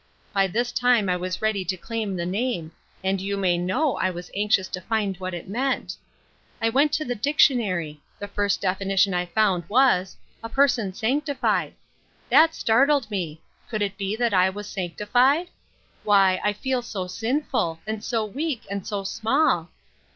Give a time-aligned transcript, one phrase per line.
[0.33, 2.71] By this time I was ready to claim the name,
[3.03, 5.95] and you may know I was anx ious to find what it meant.
[6.59, 10.93] I went to the dic tionary; the first definition I found was,' A per son
[10.95, 11.75] sanctified.'
[12.31, 13.41] That startled me.
[13.69, 15.49] Could it be that I was sanctified?
[16.03, 19.69] Why, I feel so sinful, and so weak, and so small